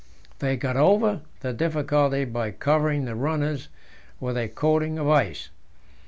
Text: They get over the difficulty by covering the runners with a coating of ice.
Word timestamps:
They 0.39 0.57
get 0.57 0.77
over 0.77 1.21
the 1.41 1.53
difficulty 1.53 2.25
by 2.25 2.49
covering 2.49 3.05
the 3.05 3.13
runners 3.13 3.67
with 4.19 4.35
a 4.35 4.47
coating 4.47 4.97
of 4.97 5.07
ice. 5.07 5.49